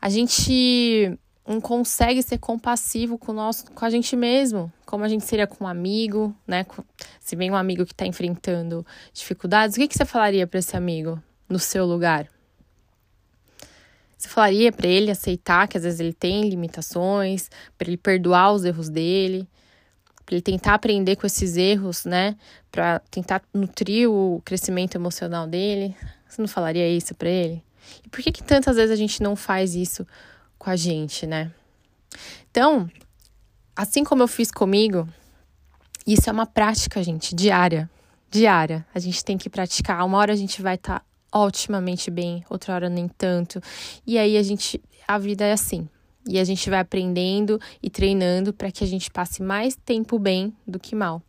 A 0.00 0.08
gente 0.08 1.18
não 1.46 1.60
consegue 1.60 2.22
ser 2.22 2.38
compassivo 2.38 3.18
com, 3.18 3.32
nosso, 3.32 3.70
com 3.72 3.84
a 3.84 3.90
gente 3.90 4.14
mesmo, 4.14 4.72
como 4.86 5.04
a 5.04 5.08
gente 5.08 5.24
seria 5.24 5.46
com 5.46 5.64
um 5.64 5.68
amigo, 5.68 6.34
né? 6.46 6.64
Se 7.20 7.34
vem 7.34 7.50
um 7.50 7.56
amigo 7.56 7.84
que 7.84 7.92
está 7.92 8.06
enfrentando 8.06 8.86
dificuldades, 9.12 9.76
o 9.76 9.80
que, 9.80 9.88
que 9.88 9.96
você 9.96 10.04
falaria 10.04 10.46
para 10.46 10.60
esse 10.60 10.76
amigo 10.76 11.20
no 11.48 11.58
seu 11.58 11.84
lugar? 11.84 12.28
Você 14.16 14.28
falaria 14.28 14.70
para 14.70 14.86
ele 14.86 15.10
aceitar 15.10 15.66
que 15.66 15.76
às 15.76 15.82
vezes 15.82 15.98
ele 15.98 16.12
tem 16.12 16.48
limitações, 16.48 17.50
para 17.76 17.88
ele 17.88 17.96
perdoar 17.96 18.52
os 18.52 18.64
erros 18.64 18.88
dele, 18.88 19.48
para 20.24 20.36
ele 20.36 20.42
tentar 20.42 20.74
aprender 20.74 21.16
com 21.16 21.26
esses 21.26 21.56
erros, 21.56 22.04
né? 22.04 22.36
Para 22.70 23.00
tentar 23.10 23.42
nutrir 23.52 24.08
o 24.08 24.40
crescimento 24.44 24.94
emocional 24.94 25.48
dele. 25.48 25.96
Você 26.28 26.40
não 26.40 26.46
falaria 26.46 26.88
isso 26.88 27.16
para 27.16 27.28
ele? 27.28 27.64
E 28.04 28.08
por 28.08 28.22
que 28.22 28.30
que 28.30 28.44
tantas 28.44 28.76
vezes 28.76 28.92
a 28.92 28.96
gente 28.96 29.20
não 29.20 29.34
faz 29.34 29.74
isso 29.74 30.06
com 30.62 30.70
a 30.70 30.76
gente, 30.76 31.26
né? 31.26 31.50
Então, 32.48 32.88
assim 33.74 34.04
como 34.04 34.22
eu 34.22 34.28
fiz 34.28 34.48
comigo, 34.48 35.08
isso 36.06 36.30
é 36.30 36.32
uma 36.32 36.46
prática, 36.46 37.02
gente, 37.02 37.34
diária. 37.34 37.90
Diária. 38.30 38.86
A 38.94 39.00
gente 39.00 39.24
tem 39.24 39.36
que 39.36 39.50
praticar. 39.50 40.06
Uma 40.06 40.18
hora 40.18 40.32
a 40.32 40.36
gente 40.36 40.62
vai 40.62 40.76
estar 40.76 41.00
tá 41.00 41.38
otimamente 41.40 42.12
bem, 42.12 42.44
outra 42.48 42.74
hora 42.74 42.88
nem 42.88 43.08
tanto. 43.08 43.60
E 44.06 44.16
aí 44.16 44.36
a 44.36 44.42
gente. 44.42 44.80
A 45.08 45.18
vida 45.18 45.44
é 45.44 45.52
assim. 45.52 45.88
E 46.28 46.38
a 46.38 46.44
gente 46.44 46.70
vai 46.70 46.78
aprendendo 46.78 47.60
e 47.82 47.90
treinando 47.90 48.52
para 48.52 48.70
que 48.70 48.84
a 48.84 48.86
gente 48.86 49.10
passe 49.10 49.42
mais 49.42 49.74
tempo 49.74 50.16
bem 50.16 50.54
do 50.64 50.78
que 50.78 50.94
mal. 50.94 51.20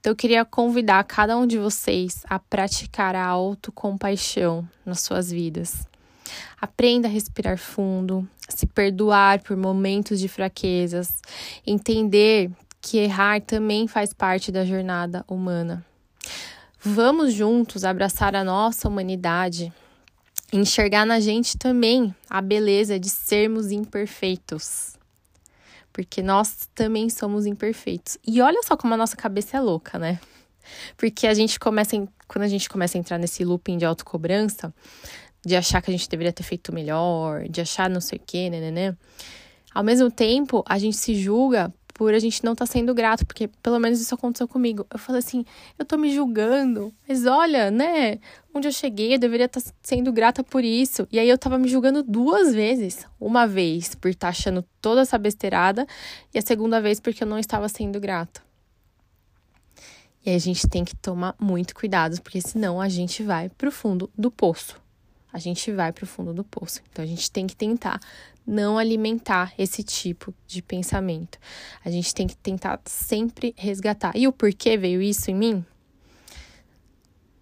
Então 0.00 0.12
eu 0.12 0.16
queria 0.16 0.46
convidar 0.46 1.04
cada 1.04 1.36
um 1.36 1.46
de 1.46 1.58
vocês 1.58 2.22
a 2.26 2.38
praticar 2.38 3.14
a 3.14 3.26
autocompaixão 3.26 4.66
nas 4.86 5.02
suas 5.02 5.30
vidas. 5.30 5.86
Aprenda 6.60 7.08
a 7.08 7.10
respirar 7.10 7.58
fundo, 7.58 8.28
se 8.48 8.66
perdoar 8.66 9.42
por 9.42 9.56
momentos 9.56 10.20
de 10.20 10.28
fraquezas, 10.28 11.20
entender 11.66 12.50
que 12.80 12.98
errar 12.98 13.40
também 13.40 13.86
faz 13.86 14.12
parte 14.12 14.50
da 14.50 14.64
jornada 14.64 15.24
humana. 15.28 15.84
Vamos 16.80 17.32
juntos 17.32 17.84
abraçar 17.84 18.34
a 18.34 18.42
nossa 18.42 18.88
humanidade, 18.88 19.72
enxergar 20.52 21.06
na 21.06 21.20
gente 21.20 21.56
também 21.56 22.14
a 22.28 22.42
beleza 22.42 22.98
de 22.98 23.08
sermos 23.08 23.70
imperfeitos. 23.70 24.96
Porque 25.92 26.22
nós 26.22 26.68
também 26.74 27.08
somos 27.08 27.46
imperfeitos. 27.46 28.18
E 28.26 28.40
olha 28.40 28.60
só 28.64 28.76
como 28.76 28.94
a 28.94 28.96
nossa 28.96 29.16
cabeça 29.16 29.58
é 29.58 29.60
louca, 29.60 29.98
né? 29.98 30.18
Porque 30.96 31.26
a 31.26 31.34
gente 31.34 31.60
começa, 31.60 31.96
quando 32.26 32.44
a 32.44 32.48
gente 32.48 32.68
começa 32.68 32.96
a 32.96 33.00
entrar 33.00 33.18
nesse 33.18 33.44
looping 33.44 33.78
de 33.78 33.84
autocobrança, 33.84 34.74
de 35.44 35.56
achar 35.56 35.82
que 35.82 35.90
a 35.90 35.92
gente 35.92 36.08
deveria 36.08 36.32
ter 36.32 36.42
feito 36.42 36.72
melhor, 36.72 37.48
de 37.48 37.60
achar 37.60 37.90
não 37.90 38.00
sei 38.00 38.18
o 38.18 38.22
quê, 38.24 38.48
né, 38.48 38.60
né, 38.60 38.70
né. 38.70 38.96
Ao 39.74 39.82
mesmo 39.82 40.10
tempo, 40.10 40.62
a 40.68 40.78
gente 40.78 40.96
se 40.96 41.14
julga 41.14 41.72
por 41.94 42.14
a 42.14 42.18
gente 42.18 42.44
não 42.44 42.52
estar 42.52 42.66
tá 42.66 42.72
sendo 42.72 42.94
grato, 42.94 43.24
porque 43.26 43.48
pelo 43.62 43.78
menos 43.78 44.00
isso 44.00 44.14
aconteceu 44.14 44.48
comigo. 44.48 44.86
Eu 44.90 44.98
falei 44.98 45.18
assim, 45.20 45.44
eu 45.78 45.84
tô 45.84 45.96
me 45.96 46.12
julgando, 46.12 46.92
mas 47.06 47.26
olha, 47.26 47.70
né, 47.70 48.18
onde 48.52 48.66
eu 48.66 48.72
cheguei, 48.72 49.14
eu 49.14 49.18
deveria 49.18 49.46
estar 49.46 49.60
tá 49.60 49.70
sendo 49.82 50.12
grata 50.12 50.42
por 50.42 50.64
isso. 50.64 51.06
E 51.12 51.18
aí 51.18 51.28
eu 51.28 51.38
tava 51.38 51.58
me 51.58 51.68
julgando 51.68 52.02
duas 52.02 52.54
vezes. 52.54 53.06
Uma 53.20 53.46
vez 53.46 53.94
por 53.94 54.08
estar 54.08 54.26
tá 54.26 54.30
achando 54.30 54.64
toda 54.80 55.02
essa 55.02 55.18
besteirada, 55.18 55.86
e 56.34 56.38
a 56.38 56.42
segunda 56.42 56.80
vez 56.80 56.98
porque 56.98 57.22
eu 57.22 57.28
não 57.28 57.38
estava 57.38 57.68
sendo 57.68 58.00
grata. 58.00 58.42
E 60.24 60.30
a 60.30 60.38
gente 60.38 60.68
tem 60.68 60.84
que 60.84 60.94
tomar 60.96 61.34
muito 61.38 61.74
cuidado, 61.74 62.20
porque 62.20 62.40
senão 62.40 62.80
a 62.80 62.88
gente 62.88 63.22
vai 63.22 63.48
pro 63.48 63.72
fundo 63.72 64.10
do 64.16 64.30
poço 64.30 64.81
a 65.32 65.38
gente 65.38 65.72
vai 65.72 65.92
para 65.92 66.04
o 66.04 66.06
fundo 66.06 66.34
do 66.34 66.44
poço. 66.44 66.80
Então 66.90 67.04
a 67.04 67.08
gente 67.08 67.30
tem 67.30 67.46
que 67.46 67.56
tentar 67.56 67.98
não 68.46 68.76
alimentar 68.76 69.52
esse 69.56 69.82
tipo 69.82 70.34
de 70.46 70.60
pensamento. 70.60 71.38
A 71.84 71.90
gente 71.90 72.14
tem 72.14 72.26
que 72.26 72.36
tentar 72.36 72.80
sempre 72.84 73.54
resgatar. 73.56 74.16
E 74.16 74.26
o 74.26 74.32
porquê 74.32 74.76
veio 74.76 75.00
isso 75.00 75.30
em 75.30 75.34
mim? 75.34 75.64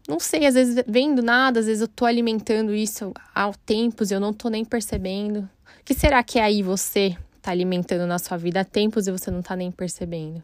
Não 0.07 0.19
sei, 0.19 0.47
às 0.47 0.55
vezes 0.55 0.83
vem 0.87 1.15
do 1.15 1.23
nada, 1.23 1.61
às 1.61 1.67
vezes 1.67 1.83
eu 1.83 1.89
tô 1.89 2.05
alimentando 2.05 2.75
isso 2.75 3.13
há 3.35 3.51
tempos 3.65 4.11
e 4.11 4.15
eu 4.15 4.21
não 4.21 4.33
tô 4.33 4.49
nem 4.49 4.65
percebendo. 4.65 5.49
O 5.81 5.85
que 5.85 5.95
será 5.95 6.23
que 6.23 6.39
é 6.39 6.43
aí 6.43 6.63
você 6.63 7.17
tá 7.41 7.51
alimentando 7.51 8.07
na 8.07 8.19
sua 8.19 8.37
vida 8.37 8.61
há 8.61 8.65
tempos 8.65 9.07
e 9.07 9.13
você 9.13 9.31
não 9.31 9.41
tá 9.41 9.55
nem 9.55 9.71
percebendo? 9.71 10.43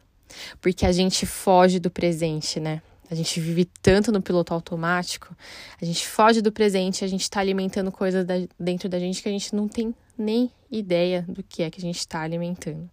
Porque 0.61 0.85
a 0.85 0.91
gente 0.91 1.25
foge 1.25 1.79
do 1.79 1.89
presente, 1.89 2.59
né? 2.59 2.81
A 3.09 3.15
gente 3.15 3.39
vive 3.39 3.65
tanto 3.81 4.11
no 4.11 4.21
piloto 4.21 4.53
automático, 4.53 5.35
a 5.81 5.85
gente 5.85 6.05
foge 6.05 6.41
do 6.41 6.51
presente, 6.51 7.05
a 7.05 7.07
gente 7.07 7.21
está 7.21 7.39
alimentando 7.39 7.91
coisas 7.91 8.25
da, 8.25 8.35
dentro 8.59 8.89
da 8.89 8.99
gente 8.99 9.23
que 9.23 9.29
a 9.29 9.31
gente 9.31 9.55
não 9.55 9.67
tem 9.67 9.95
nem 10.17 10.51
ideia 10.69 11.21
do 11.27 11.41
que 11.41 11.63
é 11.63 11.69
que 11.69 11.79
a 11.79 11.81
gente 11.81 11.99
está 11.99 12.21
alimentando. 12.21 12.89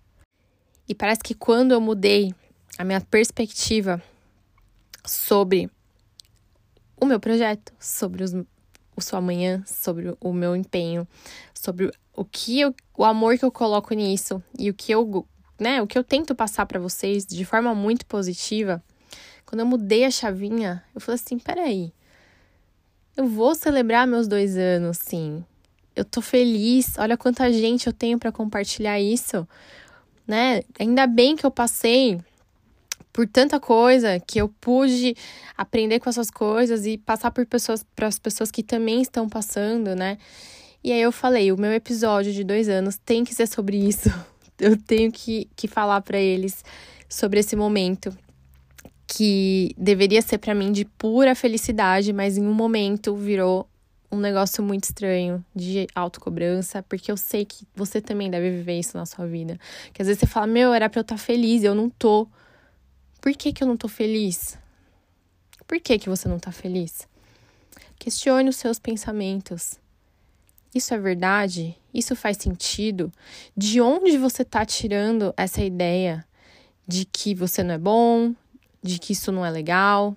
E 0.89 0.95
parece 0.95 1.21
que 1.21 1.35
quando 1.35 1.73
eu 1.73 1.81
mudei 1.81 2.33
a 2.79 2.85
minha 2.85 3.01
perspectiva 3.01 4.01
sobre 5.05 5.71
o 7.01 7.07
meu 7.07 7.19
projeto, 7.19 7.73
sobre 7.79 8.23
os, 8.23 8.33
o 8.97 9.01
seu 9.01 9.19
amanhã, 9.19 9.63
sobre 9.67 10.15
o 10.21 10.33
meu 10.33 10.55
empenho, 10.55 11.09
sobre 11.55 11.91
o 12.15 12.25
que 12.25 12.61
eu, 12.61 12.75
o 12.97 13.05
amor 13.05 13.37
que 13.37 13.45
eu 13.45 13.51
coloco 13.51 13.95
nisso 13.95 14.43
e 14.59 14.71
o 14.71 14.75
que 14.75 14.93
eu, 14.93 15.27
né, 15.59 15.83
o 15.83 15.87
que 15.87 15.99
eu 15.99 16.05
tento 16.05 16.35
passar 16.35 16.67
para 16.67 16.79
vocês 16.79 17.27
de 17.27 17.45
forma 17.45 17.75
muito 17.75 18.07
positiva 18.07 18.83
quando 19.55 19.61
eu 19.61 19.67
mudei 19.67 20.05
a 20.05 20.11
chavinha, 20.11 20.83
eu 20.93 21.01
falei 21.01 21.15
assim: 21.15 21.39
peraí, 21.39 21.93
eu 23.17 23.25
vou 23.25 23.55
celebrar 23.55 24.05
meus 24.05 24.27
dois 24.27 24.57
anos, 24.57 24.99
sim. 24.99 25.45
Eu 25.95 26.05
tô 26.05 26.21
feliz, 26.21 26.99
olha 26.99 27.17
quanta 27.17 27.53
gente 27.53 27.87
eu 27.87 27.93
tenho 27.93 28.19
para 28.19 28.33
compartilhar 28.33 28.99
isso, 28.99 29.47
né? 30.27 30.63
Ainda 30.77 31.07
bem 31.07 31.37
que 31.37 31.47
eu 31.47 31.53
passei 31.53 32.21
por 33.13 33.29
tanta 33.29 33.61
coisa 33.61 34.19
que 34.19 34.41
eu 34.41 34.49
pude 34.61 35.17
aprender 35.57 36.01
com 36.01 36.11
essas 36.11 36.33
coisas 36.33 36.85
e 36.85 36.99
passar 36.99 37.31
por 37.31 37.47
pessoas 37.47 37.87
para 37.95 38.09
as 38.09 38.19
pessoas 38.19 38.51
que 38.51 38.65
também 38.65 39.03
estão 39.03 39.29
passando, 39.29 39.95
né? 39.95 40.19
E 40.83 40.91
aí 40.91 41.01
eu 41.01 41.13
falei, 41.13 41.53
o 41.53 41.57
meu 41.57 41.73
episódio 41.73 42.33
de 42.33 42.43
dois 42.43 42.69
anos 42.69 42.99
tem 42.99 43.23
que 43.23 43.33
ser 43.33 43.47
sobre 43.47 43.77
isso. 43.77 44.11
Eu 44.59 44.77
tenho 44.77 45.11
que, 45.11 45.49
que 45.57 45.67
falar 45.67 46.01
para 46.03 46.17
eles 46.17 46.65
sobre 47.09 47.41
esse 47.41 47.57
momento 47.57 48.17
que 49.17 49.75
deveria 49.79 50.21
ser 50.21 50.39
para 50.39 50.55
mim 50.55 50.73
de 50.73 50.85
pura 50.85 51.37
felicidade, 51.37 52.13
mas 52.13 52.37
em 52.37 52.45
um 52.45 52.53
momento 52.53 53.15
virou 53.15 53.69
um 54.11 54.19
negócio 54.19 54.63
muito 54.63 54.85
estranho 54.85 55.45
de 55.55 55.87
autocobrança, 55.95 56.83
porque 56.83 57.13
eu 57.13 57.17
sei 57.17 57.45
que 57.45 57.65
você 57.77 58.01
também 58.01 58.29
deve 58.29 58.51
viver 58.51 58.79
isso 58.79 58.97
na 58.97 59.07
sua 59.07 59.25
vida. 59.25 59.59
Que 59.93 60.03
às 60.03 60.09
vezes 60.09 60.19
você 60.19 60.27
fala, 60.27 60.49
meu, 60.49 60.75
era 60.75 60.89
pra 60.89 60.99
eu 60.99 61.03
estar 61.03 61.15
tá 61.15 61.21
feliz, 61.21 61.63
eu 61.63 61.77
não 61.77 61.89
tô. 61.89 62.27
Por 63.21 63.33
que, 63.35 63.53
que 63.53 63.63
eu 63.63 63.69
não 63.69 63.77
tô 63.77 63.87
feliz? 63.87 64.59
Por 65.67 65.81
que, 65.81 65.97
que 65.97 66.09
você 66.09 66.29
não 66.29 66.41
tá 66.41 66.51
feliz? 66.51 67.07
Questione 67.97 68.49
os 68.49 68.57
seus 68.57 68.81
pensamentos. 68.81 69.79
Isso 70.75 70.93
é 70.93 70.99
verdade? 70.99 71.77
Isso 71.93 72.17
faz 72.17 72.37
sentido? 72.37 73.13
De 73.57 73.81
onde 73.81 74.19
você 74.19 74.43
está 74.43 74.65
tirando 74.65 75.33
essa 75.37 75.63
ideia 75.63 76.27
de 76.87 77.05
que 77.05 77.33
você 77.33 77.63
não 77.63 77.75
é 77.75 77.79
bom, 77.79 78.35
de 78.85 78.99
que 78.99 79.13
isso 79.13 79.33
não 79.33 79.45
é 79.45 79.51
legal? 79.51 80.15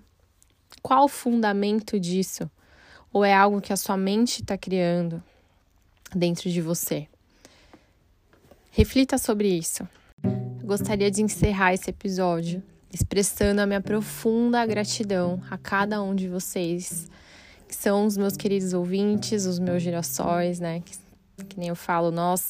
Qual 0.82 1.06
o 1.06 1.10
fundamento 1.10 2.00
disso? 2.00 2.50
Ou 3.12 3.24
é 3.24 3.34
algo 3.34 3.62
que 3.62 3.72
a 3.72 3.78
sua 3.78 3.96
mente 3.96 4.42
está 4.42 4.58
criando 4.58 5.24
dentro 6.14 6.50
de 6.50 6.62
você? 6.62 7.08
Reflita 8.70 9.18
sobre 9.18 9.48
isso. 9.48 9.88
Gostaria 10.64 11.10
de 11.10 11.24
encerrar 11.24 11.74
esse 11.74 11.90
episódio 11.90 12.62
expressando 12.94 13.62
a 13.62 13.66
minha 13.66 13.82
profunda 13.82 14.66
gratidão 14.66 15.42
a 15.50 15.58
cada 15.58 16.02
um 16.02 16.16
de 16.16 16.28
vocês, 16.28 17.08
que 17.68 17.76
são 17.76 18.06
os 18.06 18.18
meus 18.18 18.36
queridos 18.36 18.74
ouvintes, 18.74 19.46
os 19.46 19.60
meus 19.60 19.84
girassóis, 19.84 20.60
né? 20.60 20.82
Que, 20.82 21.46
que 21.46 21.60
nem 21.60 21.70
eu 21.70 21.76
falo, 21.76 22.12
nós 22.12 22.50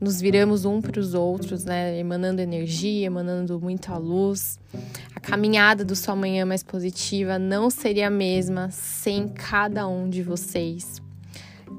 nos 0.00 0.20
viramos 0.20 0.64
um 0.64 0.80
para 0.80 1.00
os 1.00 1.14
outros, 1.14 1.64
né? 1.64 1.98
Emanando 1.98 2.40
energia, 2.40 3.06
emanando 3.06 3.60
muita 3.60 3.96
luz. 3.96 4.58
A 5.14 5.20
caminhada 5.20 5.84
do 5.84 5.96
sua 5.96 6.14
manhã 6.14 6.46
mais 6.46 6.62
positiva 6.62 7.38
não 7.38 7.68
seria 7.68 8.06
a 8.06 8.10
mesma 8.10 8.70
sem 8.70 9.28
cada 9.28 9.88
um 9.88 10.08
de 10.08 10.22
vocês. 10.22 11.02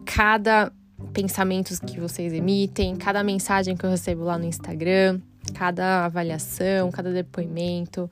Cada 0.05 0.71
pensamento 1.13 1.73
que 1.85 1.99
vocês 1.99 2.33
emitem, 2.33 2.95
cada 2.97 3.23
mensagem 3.23 3.75
que 3.75 3.85
eu 3.85 3.89
recebo 3.89 4.23
lá 4.23 4.37
no 4.37 4.45
Instagram, 4.45 5.21
cada 5.53 6.05
avaliação, 6.05 6.91
cada 6.91 7.11
depoimento 7.11 8.09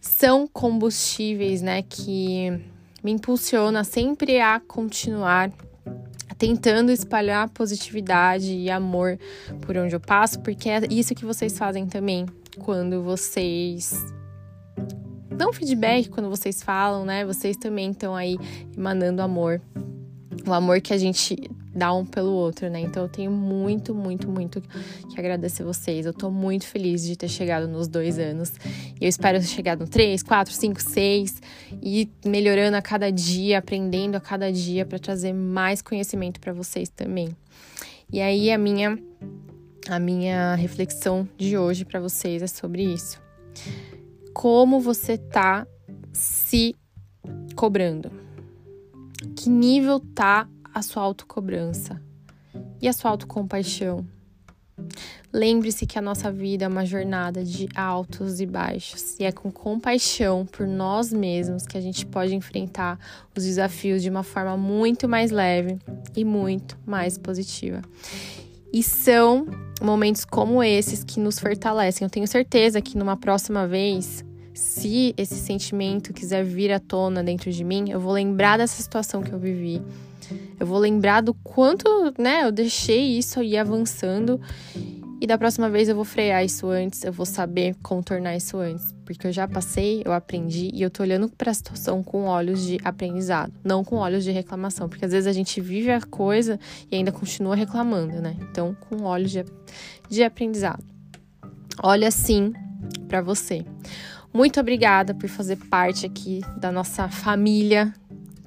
são 0.00 0.48
combustíveis, 0.48 1.62
né, 1.62 1.82
que 1.82 2.50
me 3.02 3.12
impulsiona 3.12 3.84
sempre 3.84 4.40
a 4.40 4.58
continuar 4.60 5.52
tentando 6.40 6.90
espalhar 6.90 7.50
positividade 7.50 8.50
e 8.50 8.70
amor 8.70 9.18
por 9.60 9.76
onde 9.76 9.94
eu 9.94 10.00
passo, 10.00 10.40
porque 10.40 10.70
é 10.70 10.80
isso 10.88 11.14
que 11.14 11.26
vocês 11.26 11.56
fazem 11.58 11.86
também 11.86 12.24
quando 12.60 13.02
vocês 13.02 13.94
dão 15.36 15.52
feedback, 15.52 16.08
quando 16.08 16.30
vocês 16.30 16.62
falam, 16.62 17.04
né? 17.04 17.26
Vocês 17.26 17.58
também 17.58 17.90
estão 17.90 18.16
aí 18.16 18.38
emanando 18.74 19.20
amor. 19.20 19.60
O 20.48 20.52
amor 20.54 20.80
que 20.80 20.94
a 20.94 20.98
gente 20.98 21.36
dá 21.74 21.92
um 21.92 22.04
pelo 22.04 22.32
outro, 22.32 22.68
né? 22.68 22.80
Então 22.80 23.04
eu 23.04 23.08
tenho 23.08 23.30
muito, 23.30 23.94
muito, 23.94 24.28
muito 24.28 24.60
que 24.60 25.18
agradecer 25.18 25.62
vocês. 25.62 26.04
Eu 26.04 26.12
tô 26.12 26.30
muito 26.30 26.66
feliz 26.66 27.02
de 27.04 27.16
ter 27.16 27.28
chegado 27.28 27.68
nos 27.68 27.88
dois 27.88 28.18
anos. 28.18 28.52
E 29.00 29.04
eu 29.04 29.08
espero 29.08 29.40
chegar 29.42 29.76
no 29.76 29.86
três, 29.86 30.22
quatro, 30.22 30.52
cinco, 30.52 30.82
seis 30.82 31.40
e 31.82 32.10
melhorando 32.24 32.76
a 32.76 32.82
cada 32.82 33.10
dia, 33.10 33.58
aprendendo 33.58 34.16
a 34.16 34.20
cada 34.20 34.52
dia 34.52 34.84
para 34.84 34.98
trazer 34.98 35.32
mais 35.32 35.80
conhecimento 35.80 36.40
para 36.40 36.52
vocês 36.52 36.88
também. 36.88 37.28
E 38.12 38.20
aí 38.20 38.50
a 38.50 38.58
minha 38.58 38.98
a 39.88 39.98
minha 39.98 40.54
reflexão 40.56 41.28
de 41.36 41.56
hoje 41.56 41.84
para 41.84 42.00
vocês 42.00 42.42
é 42.42 42.46
sobre 42.46 42.82
isso. 42.82 43.20
Como 44.32 44.80
você 44.80 45.16
tá 45.16 45.66
se 46.12 46.76
cobrando? 47.56 48.10
Que 49.36 49.48
nível 49.48 50.00
tá 50.00 50.48
a 50.74 50.82
sua 50.82 51.02
autocobrança 51.02 52.00
e 52.80 52.88
a 52.88 52.92
sua 52.92 53.10
autocompaixão. 53.10 54.06
Lembre-se 55.32 55.86
que 55.86 55.98
a 55.98 56.02
nossa 56.02 56.32
vida 56.32 56.64
é 56.64 56.68
uma 56.68 56.84
jornada 56.84 57.44
de 57.44 57.68
altos 57.74 58.40
e 58.40 58.46
baixos, 58.46 59.18
e 59.20 59.24
é 59.24 59.30
com 59.30 59.50
compaixão 59.50 60.44
por 60.44 60.66
nós 60.66 61.12
mesmos 61.12 61.66
que 61.66 61.78
a 61.78 61.80
gente 61.80 62.04
pode 62.04 62.34
enfrentar 62.34 62.98
os 63.36 63.44
desafios 63.44 64.02
de 64.02 64.10
uma 64.10 64.22
forma 64.22 64.56
muito 64.56 65.08
mais 65.08 65.30
leve 65.30 65.78
e 66.16 66.24
muito 66.24 66.76
mais 66.84 67.16
positiva. 67.16 67.82
E 68.72 68.82
são 68.82 69.46
momentos 69.82 70.24
como 70.24 70.62
esses 70.62 71.04
que 71.04 71.20
nos 71.20 71.38
fortalecem. 71.38 72.04
Eu 72.04 72.10
tenho 72.10 72.26
certeza 72.26 72.80
que 72.80 72.96
numa 72.96 73.16
próxima 73.16 73.66
vez, 73.66 74.24
se 74.54 75.14
esse 75.16 75.36
sentimento 75.36 76.12
quiser 76.12 76.44
vir 76.44 76.72
à 76.72 76.80
tona 76.80 77.22
dentro 77.22 77.50
de 77.52 77.64
mim, 77.64 77.90
eu 77.90 78.00
vou 78.00 78.12
lembrar 78.12 78.58
dessa 78.58 78.80
situação 78.80 79.22
que 79.22 79.32
eu 79.32 79.38
vivi 79.38 79.82
eu 80.58 80.66
vou 80.66 80.78
lembrar 80.78 81.20
do 81.20 81.34
quanto, 81.34 82.14
né, 82.18 82.44
eu 82.44 82.52
deixei 82.52 83.18
isso 83.18 83.42
ir 83.42 83.56
avançando. 83.56 84.40
E 85.20 85.26
da 85.26 85.36
próxima 85.36 85.68
vez 85.68 85.86
eu 85.86 85.94
vou 85.94 86.04
frear 86.04 86.42
isso 86.42 86.66
antes, 86.68 87.04
eu 87.04 87.12
vou 87.12 87.26
saber 87.26 87.76
contornar 87.82 88.34
isso 88.36 88.56
antes, 88.56 88.94
porque 89.04 89.26
eu 89.26 89.32
já 89.32 89.46
passei, 89.46 90.02
eu 90.02 90.14
aprendi 90.14 90.70
e 90.72 90.80
eu 90.80 90.88
tô 90.88 91.02
olhando 91.02 91.28
para 91.28 91.50
a 91.50 91.54
situação 91.54 92.02
com 92.02 92.24
olhos 92.24 92.64
de 92.64 92.78
aprendizado, 92.82 93.52
não 93.62 93.84
com 93.84 93.96
olhos 93.96 94.24
de 94.24 94.30
reclamação, 94.30 94.88
porque 94.88 95.04
às 95.04 95.12
vezes 95.12 95.26
a 95.26 95.32
gente 95.32 95.60
vive 95.60 95.90
a 95.90 96.00
coisa 96.00 96.58
e 96.90 96.96
ainda 96.96 97.12
continua 97.12 97.54
reclamando, 97.54 98.18
né? 98.22 98.34
Então, 98.50 98.74
com 98.88 99.02
olhos 99.02 99.30
de, 99.30 99.44
de 100.08 100.22
aprendizado. 100.22 100.82
Olha 101.82 102.10
sim 102.10 102.54
para 103.06 103.20
você. 103.20 103.62
Muito 104.32 104.58
obrigada 104.58 105.12
por 105.12 105.28
fazer 105.28 105.56
parte 105.56 106.06
aqui 106.06 106.40
da 106.56 106.72
nossa 106.72 107.08
família 107.08 107.92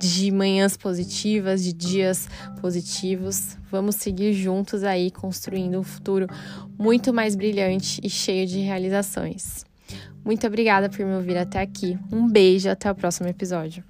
de 0.04 0.32
manhãs 0.32 0.76
positivas, 0.78 1.64
de 1.64 1.74
dias 1.74 2.28
positivos. 2.62 3.58
Vamos 3.72 3.96
seguir 3.96 4.34
juntos 4.34 4.84
aí 4.84 5.10
construindo 5.10 5.80
um 5.80 5.84
futuro 5.84 6.28
muito 6.78 7.14
mais 7.14 7.36
brilhante 7.36 8.00
e 8.04 8.10
cheio 8.10 8.46
de 8.46 8.60
realizações. 8.60 9.66
Muito 10.24 10.46
obrigada 10.48 10.90
por 10.90 11.06
me 11.06 11.16
ouvir 11.16 11.38
até 11.38 11.62
aqui. 11.62 11.98
Um 12.12 12.28
beijo, 12.28 12.70
até 12.70 12.90
o 12.90 12.96
próximo 12.96 13.28
episódio. 13.28 13.84